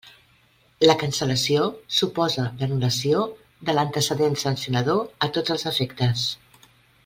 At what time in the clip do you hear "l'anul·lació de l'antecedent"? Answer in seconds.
2.61-4.41